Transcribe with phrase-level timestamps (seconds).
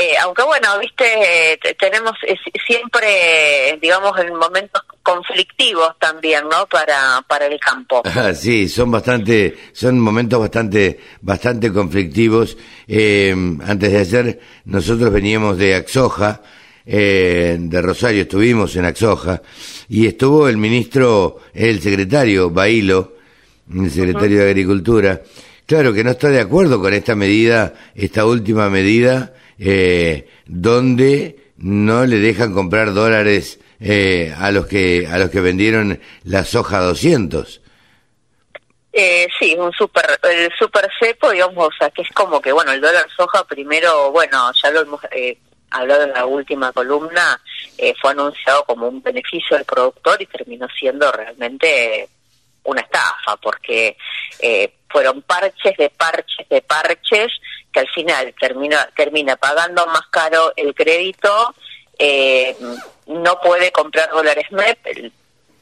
[0.00, 6.68] Eh, aunque bueno, viste, eh, tenemos eh, siempre, digamos, en momentos conflictivos también, ¿no?
[6.68, 8.02] Para, para el campo.
[8.14, 12.56] Ah, sí, son bastante, son momentos bastante, bastante conflictivos.
[12.86, 16.42] antes de ayer, nosotros veníamos de Axoja,
[16.84, 19.42] de Rosario, estuvimos en Axoja,
[19.88, 23.14] y estuvo el ministro, el secretario Bailo,
[23.74, 25.22] el secretario de Agricultura,
[25.66, 32.06] claro que no está de acuerdo con esta medida, esta última medida, eh, donde no
[32.06, 37.60] le dejan comprar dólares eh, a los que a los que vendieron la soja 200.
[38.92, 42.80] Eh, sí, un super, el super cepo, digamos, o que es como que, bueno, el
[42.80, 45.38] dólar soja primero, bueno, ya lo hemos eh,
[45.70, 47.40] hablado en la última columna,
[47.76, 52.08] eh, fue anunciado como un beneficio del productor y terminó siendo realmente
[52.64, 53.96] una estafa, porque
[54.40, 57.32] eh, fueron parches de parches de parches
[57.72, 61.54] que al final termina, termina pagando más caro el crédito,
[61.98, 62.56] eh,
[63.06, 65.12] no puede comprar dólares MEP,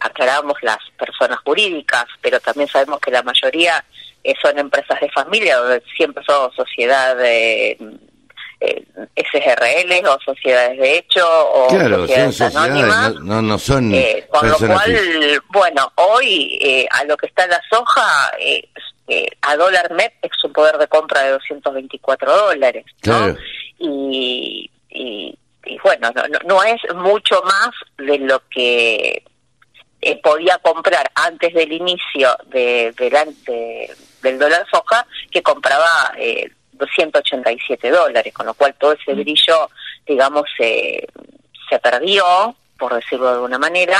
[0.00, 3.84] aclaramos las personas jurídicas, pero también sabemos que la mayoría
[4.22, 7.98] eh, son empresas de familia, donde siempre son sociedades de
[8.60, 8.84] eh,
[9.16, 13.14] SRL o sociedades de hecho o sociedades, anónimas.
[13.16, 17.60] No, no, son eh, con lo cual, bueno, hoy eh, a lo que está la
[17.70, 18.32] soja,
[19.08, 23.36] eh, a dólar MEP es un poder de compra de 224 dólares, ¿no?
[23.78, 25.38] Y, y,
[25.82, 29.22] bueno, no, no, es mucho más de lo que
[30.22, 38.32] podía comprar antes del inicio de, de, del dólar soja que compraba eh, 287 dólares,
[38.32, 39.18] con lo cual todo ese mm.
[39.18, 39.70] brillo,
[40.06, 41.08] digamos, se
[41.82, 43.98] perdió, por decirlo de alguna manera.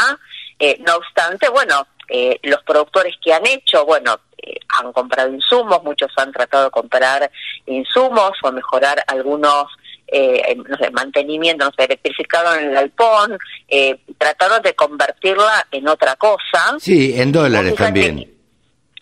[0.59, 5.83] Eh, no obstante, bueno, eh, los productores que han hecho, bueno, eh, han comprado insumos,
[5.83, 7.31] muchos han tratado de comprar
[7.67, 9.67] insumos o mejorar algunos
[10.09, 16.15] eh, no sé, mantenimiento, no sé, electrificaron el galpón, eh, trataron de convertirla en otra
[16.15, 16.77] cosa.
[16.79, 18.37] Sí, en dólares también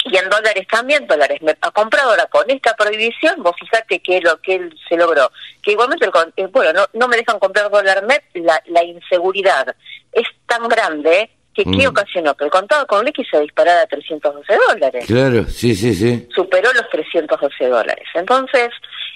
[0.05, 4.21] y en dólares también, dólares me ha comprado ahora con esta prohibición, vos fíjate que
[4.21, 5.31] lo que él se logró,
[5.63, 9.75] que igualmente, el, eh, bueno, no, no me dejan comprar dólar la, la inseguridad
[10.13, 11.91] es tan grande que ¿qué mm.
[11.91, 12.35] ocasionó?
[12.35, 15.07] Que el contado con liqui se disparara a 312 dólares.
[15.07, 16.29] Claro, sí, sí, sí.
[16.35, 18.07] Superó los 312 dólares.
[18.15, 18.71] Entonces,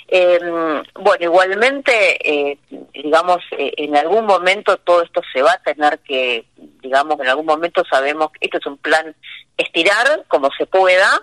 [0.07, 0.39] eh,
[0.95, 2.59] bueno, igualmente, eh,
[2.95, 6.45] digamos, eh, en algún momento todo esto se va a tener que,
[6.81, 9.15] digamos, en algún momento sabemos que esto es un plan
[9.57, 11.21] estirar como se pueda,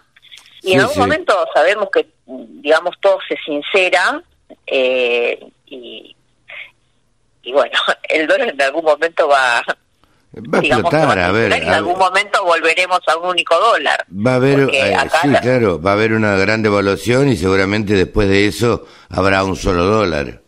[0.62, 4.22] y en algún momento sabemos que, digamos, todo se sincera,
[4.68, 6.16] eh, y,
[7.44, 9.64] y bueno, el dólar en algún momento va
[10.38, 11.54] Va a explotar, a ver.
[11.54, 14.06] En algún momento volveremos a un único dólar.
[14.10, 18.28] Va a haber, eh, sí, claro, va a haber una gran devaluación y seguramente después
[18.28, 20.42] de eso habrá un solo dólar.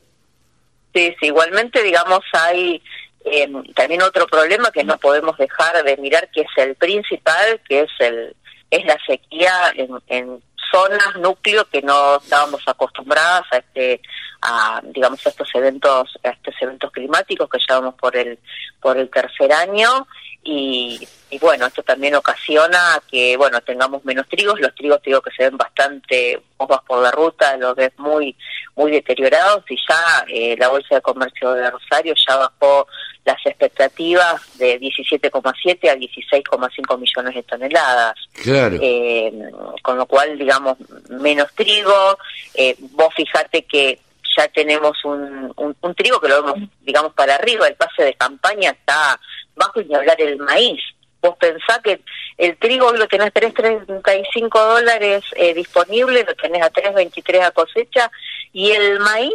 [0.94, 2.82] Sí, sí, igualmente, digamos, hay
[3.24, 7.82] eh, también otro problema que no podemos dejar de mirar, que es el principal, que
[7.82, 8.36] es el
[8.70, 14.02] es la sequía en, en zonas, núcleos que no estábamos acostumbradas a este
[14.42, 18.40] a digamos a estos eventos a estos eventos climáticos que llevamos por el
[18.80, 20.08] por el tercer año
[20.44, 25.32] y, y, bueno esto también ocasiona que bueno tengamos menos trigos los trigos digo que
[25.32, 28.36] se ven bastante vos vas por la ruta los ves muy
[28.76, 32.88] muy deteriorados y ya eh, la bolsa de comercio de Rosario ya bajó
[33.28, 38.16] las expectativas de 17,7 a 16,5 millones de toneladas.
[38.32, 38.78] Claro.
[38.82, 39.34] Eh,
[39.82, 40.78] con lo cual, digamos,
[41.10, 42.18] menos trigo.
[42.54, 44.00] Eh, vos fijate que
[44.38, 48.72] ya tenemos un, un, trigo que lo vemos, digamos, para arriba, el pase de campaña
[48.72, 49.20] está
[49.56, 50.82] bajo y ni hablar el maíz.
[51.22, 52.02] Vos pensás que
[52.38, 57.52] el trigo hoy lo tenés a 3.35 dólares eh, disponible, lo tenés a 3.23 a
[57.52, 58.12] cosecha,
[58.54, 59.34] y el maíz,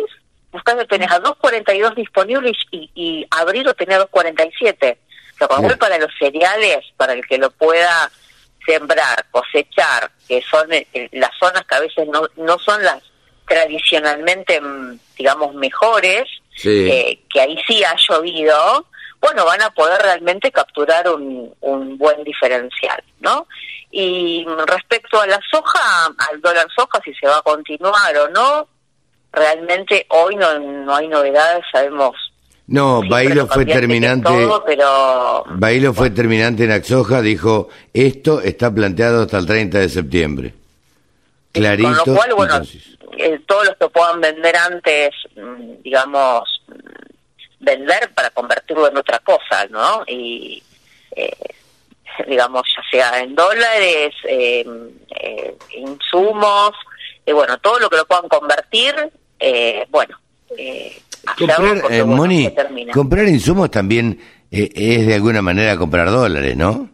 [0.53, 4.97] buscando tenés a 2.42 disponibles y, y abril lo tenés a 2.47.
[5.35, 8.11] O sea, para los cereales, para el que lo pueda
[8.65, 13.03] sembrar, cosechar, que son eh, las zonas que a veces no, no son las
[13.53, 16.25] tradicionalmente, mm, digamos, mejores,
[16.65, 18.87] eh, que ahí sí ha llovido,
[19.21, 23.47] bueno, van a poder realmente capturar un, un buen diferencial, ¿no?
[23.91, 28.69] Y respecto a la soja, al dólar soja, si se va a continuar o no,
[29.33, 32.17] realmente hoy no, no hay novedades, sabemos
[32.67, 34.31] No, Bailo fue terminante.
[34.65, 35.45] pero...
[35.51, 40.62] Bailo fue terminante en Axoja, dijo, esto está planteado hasta el 30 de septiembre.
[41.53, 42.63] Con lo cual, bueno,
[43.19, 46.63] eh, todos los que puedan vender antes, mm, digamos,
[47.61, 50.03] vender para convertirlo en otra cosa, ¿no?
[50.07, 50.63] Y,
[51.15, 51.37] eh,
[52.27, 54.65] digamos, ya sea en dólares, eh,
[55.21, 56.73] eh insumos,
[57.27, 58.95] y bueno, todo lo que lo puedan convertir,
[59.91, 60.19] bueno,
[61.39, 62.55] comprar, Moni,
[62.93, 64.21] comprar insumos también
[64.51, 66.91] es de alguna manera comprar dólares, ¿no?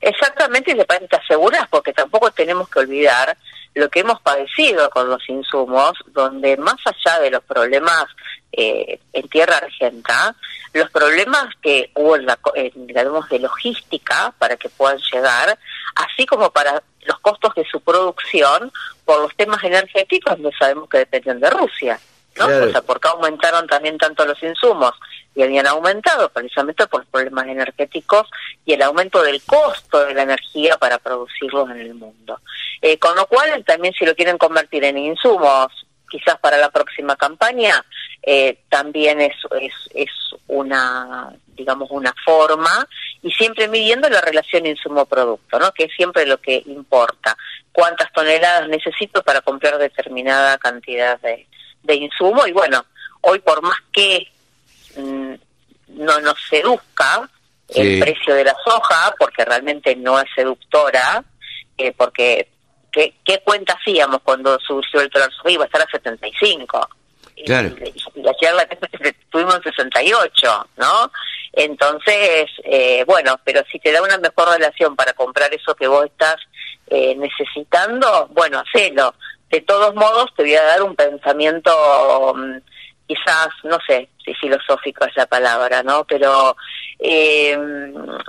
[0.00, 3.36] Exactamente, y de te aseguras, porque tampoco tenemos que olvidar
[3.74, 8.06] lo que hemos padecido con los insumos, donde más allá de los problemas
[8.52, 10.34] eh, en tierra argenta,
[10.72, 12.38] los problemas que hubo en la,
[12.74, 15.58] digamos, de logística para que puedan llegar,
[15.94, 18.72] así como para los costos de su producción
[19.04, 22.00] por los temas energéticos, no sabemos que dependen de Rusia.
[22.36, 22.46] ¿No?
[22.46, 24.92] O sea, porque aumentaron también tanto los insumos
[25.34, 28.28] y habían aumentado precisamente por los problemas energéticos
[28.64, 32.40] y el aumento del costo de la energía para producirlos en el mundo.
[32.82, 35.68] Eh, con lo cual, también si lo quieren convertir en insumos,
[36.10, 37.84] quizás para la próxima campaña,
[38.22, 40.10] eh, también es, es, es
[40.48, 42.86] una, digamos, una forma
[43.22, 45.72] y siempre midiendo la relación insumo-producto, ¿no?
[45.72, 47.36] Que es siempre lo que importa.
[47.72, 51.46] ¿Cuántas toneladas necesito para comprar determinada cantidad de,
[51.82, 52.46] de insumo?
[52.46, 52.84] Y bueno,
[53.22, 54.26] hoy por más que
[54.96, 55.34] mm,
[55.88, 57.28] no nos seduzca
[57.68, 61.22] el precio de la soja, porque realmente no es seductora,
[61.78, 62.48] eh, porque
[62.90, 65.50] ¿qué, ¿qué cuenta hacíamos cuando surgió el dólar soja?
[65.50, 66.88] Iba a estar a 75.
[67.46, 67.68] Claro.
[67.68, 68.62] Y, y ayer la
[69.02, 71.12] estuvimos en 68, ¿no?
[71.52, 76.06] Entonces, eh, bueno, pero si te da una mejor relación para comprar eso que vos
[76.06, 76.36] estás
[76.86, 79.14] eh, necesitando, bueno, hacelo.
[79.50, 82.58] De todos modos, te voy a dar un pensamiento mm,
[83.06, 86.04] quizás, no sé si filosófico es la palabra, ¿no?
[86.04, 86.56] Pero
[87.00, 87.58] eh,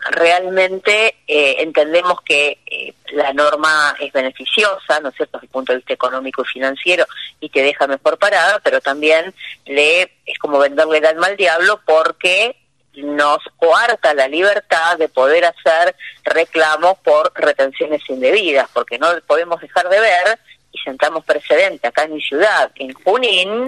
[0.09, 5.71] realmente eh, entendemos que eh, la norma es beneficiosa, ¿no es cierto?, desde el punto
[5.71, 7.05] de vista económico y financiero
[7.39, 9.33] y te deja mejor parada, pero también
[9.65, 12.55] le es como venderle el alma al diablo porque
[12.95, 19.89] nos coarta la libertad de poder hacer reclamos por retenciones indebidas, porque no podemos dejar
[19.89, 20.39] de ver
[20.71, 23.67] y sentamos precedente acá en mi ciudad, en Junín,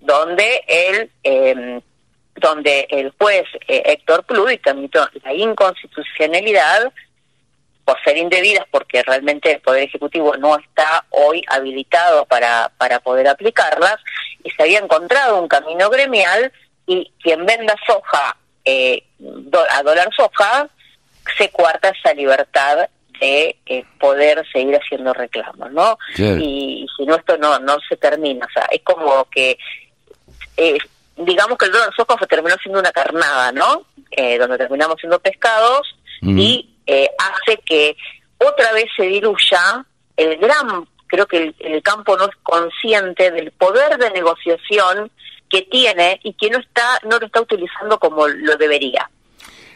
[0.00, 1.80] donde el eh,
[2.36, 6.92] donde el juez eh, Héctor Pluy admitió la inconstitucionalidad
[7.84, 13.28] por ser indebidas, porque realmente el Poder Ejecutivo no está hoy habilitado para, para poder
[13.28, 13.96] aplicarlas,
[14.44, 16.52] y se había encontrado un camino gremial
[16.86, 19.04] y quien venda soja eh,
[19.70, 20.68] a dólar soja
[21.36, 22.88] se cuarta esa libertad
[23.22, 25.96] de eh, poder seguir haciendo reclamos, ¿no?
[26.16, 28.46] Y, si no, esto no, no se termina.
[28.46, 29.56] O sea, es como que,
[30.56, 30.76] eh,
[31.16, 33.86] digamos que el dólar soja terminó siendo una carnada, ¿no?
[34.10, 36.68] Eh, donde terminamos siendo pescados y
[37.18, 37.96] hace que
[38.38, 39.84] otra vez se diluya
[40.16, 45.10] el gran, creo que el, el campo no es consciente del poder de negociación
[45.48, 49.08] que tiene y que no está no lo está utilizando como lo debería.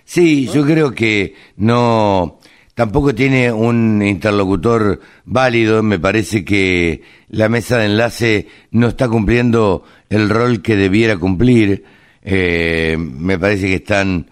[0.05, 2.39] Sí, yo creo que no
[2.77, 5.83] tampoco tiene un interlocutor válido.
[5.83, 11.85] Me parece que la mesa de enlace no está cumpliendo el rol que debiera cumplir.
[12.23, 14.27] Eh, me parece que están,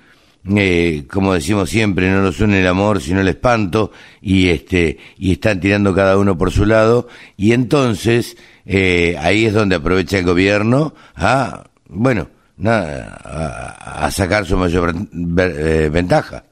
[0.55, 5.33] eh, como decimos siempre, no nos une el amor, sino el espanto, y este, y
[5.33, 7.09] están tirando cada uno por su lado.
[7.39, 8.37] Y entonces,
[8.67, 12.29] eh, ahí es donde aprovecha el gobierno a, bueno,
[12.63, 16.45] a, a sacar su mayor ventaja.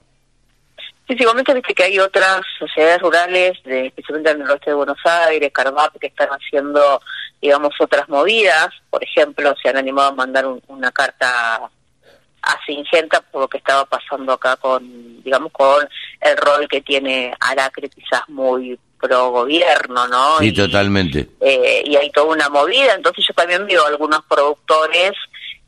[1.09, 4.99] Sí, sí, viste que hay otras sociedades rurales, de, especialmente en el oeste de Buenos
[5.05, 7.01] Aires, Carvap, que están haciendo,
[7.41, 8.69] digamos, otras movidas.
[8.89, 11.71] Por ejemplo, se han animado a mandar una carta
[12.43, 15.89] a Singenta por lo que estaba pasando acá con, digamos, con
[16.21, 20.39] el rol que tiene Aracre, quizás muy pro gobierno, ¿no?
[20.39, 21.29] Sí, totalmente.
[21.41, 25.13] Eh, y hay toda una movida, entonces yo también veo algunos productores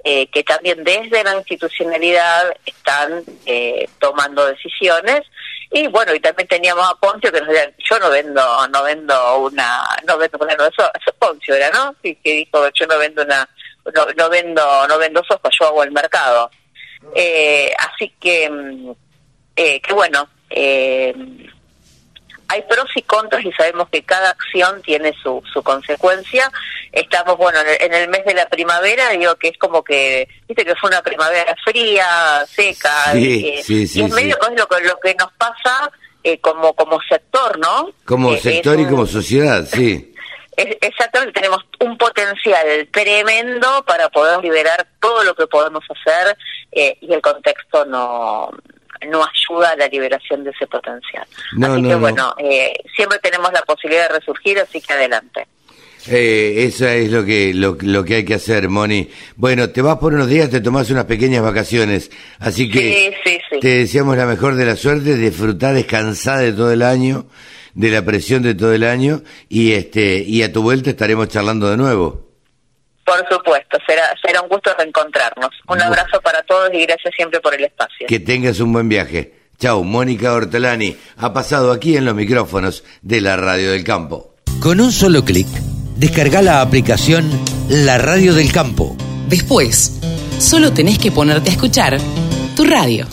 [0.04, 5.22] eh, que también desde la institucionalidad están eh, tomando decisiones.
[5.70, 9.38] Y bueno y también teníamos a Poncio que nos decía yo no vendo no vendo
[9.38, 13.48] una no vendo bueno eso eso Poncio era no que dijo yo no vendo una
[13.92, 16.50] no, no vendo no vendo soja yo hago el mercado.
[17.14, 18.90] Eh, así que mm,
[19.56, 21.14] eh, que bueno eh,
[22.54, 26.50] hay pros y contras y sabemos que cada acción tiene su, su consecuencia.
[26.92, 30.76] Estamos, bueno, en el, mes de la primavera, digo que es como que, viste que
[30.76, 35.90] fue una primavera fría, seca, y, es medio es lo, lo que nos pasa
[36.22, 37.90] eh, como, como sector, ¿no?
[38.04, 40.14] Como sector y como sociedad, sí.
[40.56, 46.36] exactamente, tenemos un potencial tremendo para poder liberar todo lo que podemos hacer
[46.70, 48.50] eh, y el contexto no
[49.08, 51.26] no ayuda a la liberación de ese potencial.
[51.62, 55.46] así que bueno, eh, siempre tenemos la posibilidad de resurgir, así que adelante.
[56.06, 59.08] Eh, eso es lo que, lo, que hay que hacer, Moni.
[59.36, 62.10] Bueno, te vas por unos días, te tomas unas pequeñas vacaciones.
[62.38, 63.14] Así que
[63.60, 67.26] te deseamos la mejor de la suerte, disfrutar, descansar de todo el año
[67.74, 71.70] de la presión de todo el año y este y a tu vuelta estaremos charlando
[71.70, 72.23] de nuevo.
[73.04, 75.50] Por supuesto, será será un gusto reencontrarnos.
[75.68, 78.06] Un abrazo para todos y gracias siempre por el espacio.
[78.06, 79.34] Que tengas un buen viaje.
[79.58, 84.34] Chau, Mónica Hortelani ha pasado aquí en los micrófonos de la Radio del Campo.
[84.60, 85.46] Con un solo clic,
[85.96, 87.30] descarga la aplicación
[87.68, 88.96] La Radio del Campo.
[89.28, 90.00] Después,
[90.38, 91.98] solo tenés que ponerte a escuchar
[92.56, 93.06] tu radio.